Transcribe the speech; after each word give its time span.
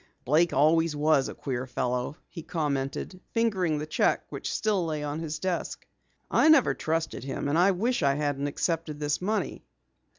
"Blake 0.25 0.51
always 0.51 0.95
was 0.95 1.29
a 1.29 1.35
queer 1.35 1.67
fellow," 1.67 2.17
he 2.27 2.41
commented, 2.41 3.21
fingering 3.35 3.77
the 3.77 3.85
cheque 3.85 4.23
which 4.29 4.51
still 4.51 4.83
lay 4.83 5.03
on 5.03 5.19
his 5.19 5.37
desk. 5.37 5.85
"I 6.31 6.49
never 6.49 6.73
trusted 6.73 7.23
him, 7.23 7.47
and 7.47 7.55
I 7.55 7.69
wish 7.69 8.01
I 8.01 8.15
hadn't 8.15 8.47
accepted 8.47 8.99
this 8.99 9.21
money." 9.21 9.63